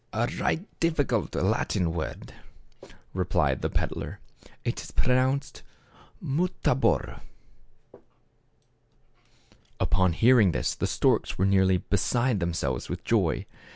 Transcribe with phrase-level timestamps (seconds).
[0.13, 2.33] "A right difficult Latin word,"
[3.13, 4.19] replied the peddler;"
[4.65, 5.61] it is pronounced
[6.19, 7.21] Mutabor."
[9.79, 13.45] Upon hearing this the storks were nearly be side themselves with joy.